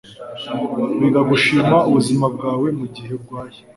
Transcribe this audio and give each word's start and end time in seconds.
Wiga 0.99 1.21
gushima 1.31 1.77
ubuzima 1.89 2.25
bwawe 2.35 2.67
mugihe 2.79 3.11
urwaye 3.17 3.59